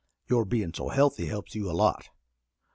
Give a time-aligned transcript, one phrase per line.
[0.27, 2.09] Your bein' so healthy helps you a lot.